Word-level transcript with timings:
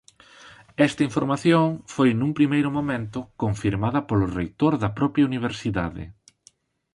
Esta 0.87 1.05
información 1.09 1.65
foi 1.93 2.09
nun 2.15 2.31
primeiro 2.39 2.69
momento 2.77 3.19
confirmada 3.43 3.99
polo 4.09 4.27
reitor 4.37 4.73
da 4.81 4.93
propia 4.99 5.27
universidade. 5.29 6.03